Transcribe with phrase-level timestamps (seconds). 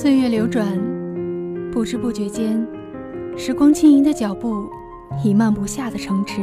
[0.00, 0.64] 岁月流转，
[1.72, 2.64] 不知不觉间，
[3.36, 4.70] 时光轻盈的脚步
[5.24, 6.40] 已漫不下的城池。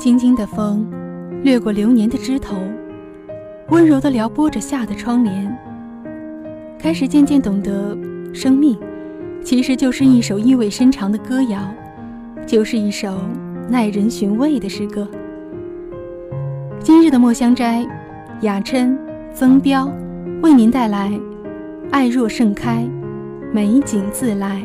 [0.00, 0.90] 轻轻的风，
[1.42, 2.56] 掠过流年的枝头，
[3.68, 5.54] 温柔的撩拨着夏的窗帘。
[6.78, 7.94] 开始渐渐懂得，
[8.32, 8.74] 生命
[9.42, 11.60] 其实就是一首意味深长的歌谣，
[12.46, 13.18] 就是一首
[13.68, 15.06] 耐人寻味的诗歌。
[16.80, 17.86] 今日的墨香斋，
[18.40, 18.98] 雅琛、
[19.34, 19.92] 曾彪
[20.42, 21.10] 为您带来
[21.94, 22.84] 《爱若盛开，
[23.52, 24.60] 美景自来》。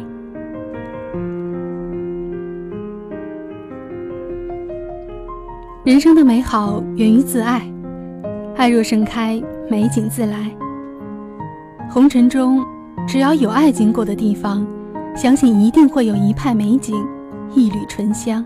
[5.83, 7.61] 人生的美好源于自爱，
[8.55, 10.49] 爱若盛开，美景自来。
[11.87, 12.65] 红尘中，
[13.07, 14.65] 只要有爱经过的地方，
[15.15, 16.95] 相信一定会有一派美景，
[17.53, 18.43] 一缕醇香。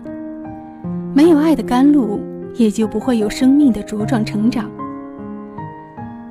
[1.14, 2.20] 没有爱的甘露，
[2.54, 4.70] 也就不会有生命的茁壮成长。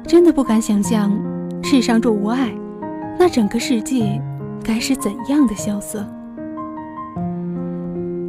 [0.05, 1.11] 真的不敢想象，
[1.73, 2.53] 世上若无爱，
[3.17, 4.21] 那整个世界
[4.63, 6.05] 该是怎样的萧瑟？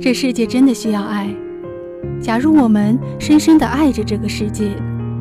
[0.00, 1.28] 这世界真的需要爱。
[2.22, 4.70] 假如我们深深地爱着这个世界，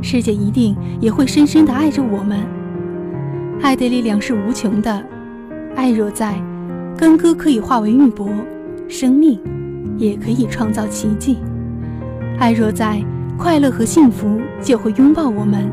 [0.02, 2.40] 世界一定也会深深地爱着我们。
[3.62, 5.06] 爱的力量是无穷的，
[5.76, 6.42] 爱若在，
[6.98, 8.30] 根歌可以化为玉帛，
[8.88, 9.38] 生命
[9.98, 11.40] 也可以创造奇迹。
[12.40, 13.04] 爱若在，
[13.38, 15.70] 快乐和幸福就会拥抱我们，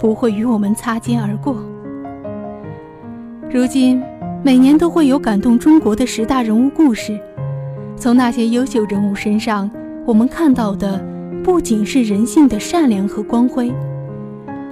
[0.00, 1.56] 不会与我们擦肩而过。
[3.50, 4.02] 如今，
[4.42, 7.18] 每年都会有感动中国的十大人物故事，
[7.96, 9.70] 从那些优秀人物身上。
[10.06, 11.02] 我们看到的
[11.42, 13.72] 不仅是人性的善良和光辉，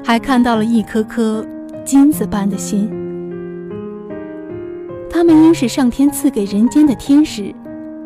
[0.05, 1.45] 还看到了一颗颗
[1.85, 2.91] 金子般的心。
[5.09, 7.55] 他们应是上天赐给人间的天使，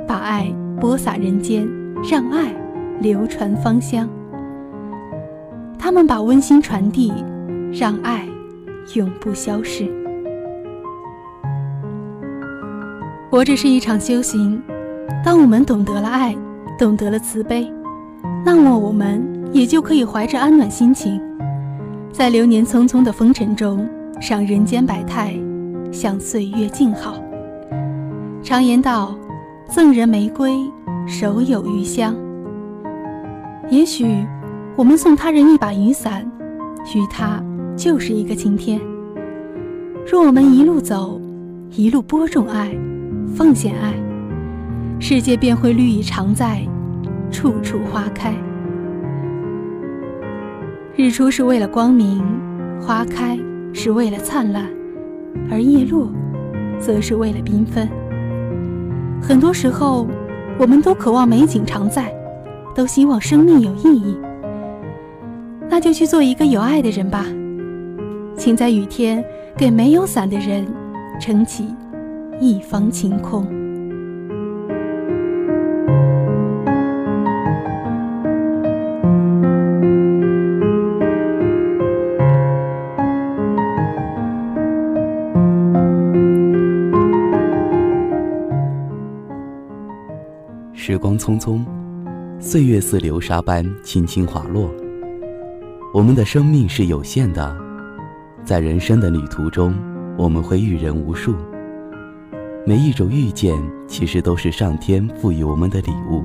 [0.06, 1.66] 把爱播撒人间，
[2.08, 2.54] 让爱
[3.00, 4.08] 流传芳香。
[5.78, 7.12] 他们把温馨传递，
[7.72, 8.28] 让爱
[8.94, 9.90] 永不消逝。
[13.30, 14.62] 活着是一场修行，
[15.24, 16.34] 当我们懂得了爱。
[16.78, 17.72] 懂得了慈悲，
[18.44, 21.18] 那么我们也就可以怀着安暖心情，
[22.12, 23.88] 在流年匆匆的风尘中，
[24.20, 25.34] 赏人间百态，
[25.90, 27.14] 向岁月静好。
[28.42, 29.16] 常言道
[29.72, 30.54] ：“赠人玫瑰，
[31.06, 32.14] 手有余香。”
[33.70, 34.22] 也许
[34.76, 36.30] 我们送他人一把雨伞，
[36.94, 37.42] 于他
[37.74, 38.78] 就是一个晴天。
[40.06, 41.18] 若我们一路走，
[41.70, 42.76] 一路播种爱，
[43.34, 43.92] 奉献爱。
[44.98, 46.62] 世界便会绿意常在，
[47.30, 48.34] 处处花开。
[50.96, 52.24] 日出是为了光明，
[52.80, 53.38] 花开
[53.74, 54.66] 是为了灿烂，
[55.50, 56.10] 而叶落，
[56.80, 57.86] 则是为了缤纷。
[59.20, 60.06] 很多时候，
[60.58, 62.10] 我们都渴望美景常在，
[62.74, 64.16] 都希望生命有意义。
[65.68, 67.26] 那就去做一个有爱的人吧，
[68.38, 69.22] 请在雨天
[69.56, 70.66] 给没有伞的人
[71.20, 71.74] 撑起
[72.38, 73.44] 一方晴空。
[90.74, 91.64] 时光匆匆，
[92.38, 94.70] 岁月似流沙般轻轻滑落。
[95.94, 97.56] 我们的生命是有限的，
[98.44, 99.74] 在人生的旅途中，
[100.18, 101.34] 我们会遇人无数。
[102.68, 103.54] 每一种遇见，
[103.86, 106.24] 其实都是上天赋予我们的礼物。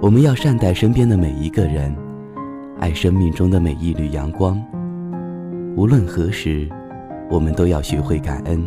[0.00, 1.94] 我们要善待身边的每一个人，
[2.78, 4.58] 爱生命中的每一缕阳光。
[5.76, 6.66] 无论何时，
[7.28, 8.66] 我们都要学会感恩，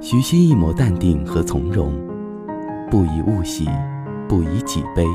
[0.00, 1.92] 徐心一抹淡定和从容。
[2.90, 3.68] 不以物喜，
[4.28, 5.06] 不以己悲。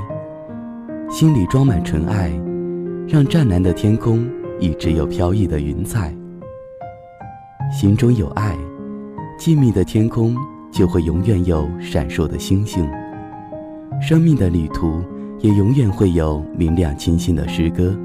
[1.10, 2.32] 心里装满纯爱，
[3.06, 4.26] 让湛蓝的天空
[4.62, 6.16] 一直有飘逸的云彩。
[7.70, 8.58] 心中有爱，
[9.44, 10.38] 静谧的天空
[10.70, 12.88] 就会永远有闪烁的星星。
[14.00, 15.02] 生命的旅途
[15.40, 17.98] 也永远会有明亮清新的诗歌。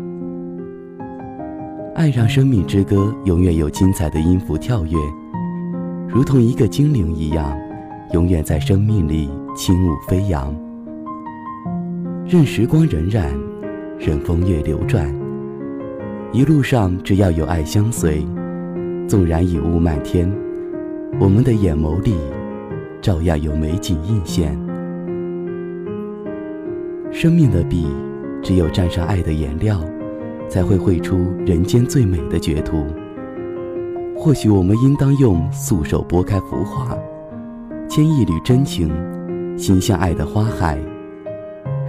[1.94, 4.96] 爱让生命之歌永远有精彩的音符跳跃，
[6.08, 7.54] 如同一个精灵一样，
[8.14, 9.28] 永远在生命里。
[9.54, 10.54] 轻舞飞扬，
[12.26, 13.26] 任时光荏苒，
[13.98, 15.06] 任风月流转。
[16.32, 18.26] 一路上只要有爱相随，
[19.06, 20.30] 纵然已雾漫天，
[21.20, 22.14] 我们的眼眸里
[23.00, 24.58] 照样有美景映现。
[27.10, 27.86] 生命的笔，
[28.42, 29.80] 只有蘸上爱的颜料，
[30.48, 31.16] 才会绘出
[31.46, 32.84] 人间最美的绝图。
[34.16, 36.96] 或许我们应当用素手拨开浮华，
[37.88, 38.90] 牵一缕真情。
[39.56, 40.78] 心向爱的花海，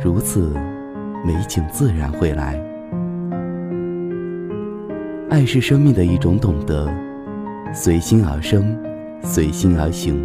[0.01, 0.53] 如此，
[1.25, 2.57] 美景自然会来。
[5.29, 6.89] 爱是生命的一种懂得，
[7.73, 8.73] 随心而生，
[9.21, 10.15] 随心而行。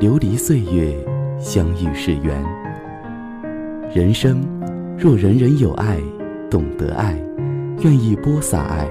[0.00, 0.94] 流离岁月，
[1.38, 2.44] 相遇是缘。
[3.94, 4.42] 人生
[4.98, 5.98] 若人人有爱，
[6.50, 7.16] 懂得爱，
[7.82, 8.88] 愿意播撒爱，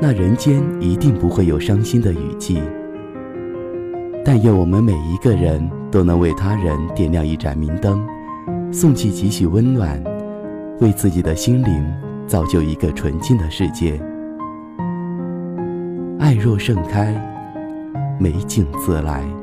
[0.00, 2.62] 那人间一定不会有伤心的雨季。
[4.24, 8.06] 但愿我们每一个人都能为他人点亮一盏明灯，
[8.70, 10.02] 送去几许温暖，
[10.80, 11.92] 为自己的心灵
[12.26, 14.00] 造就一个纯净的世界。
[16.20, 17.14] 爱若盛开，
[18.18, 19.37] 美景自来。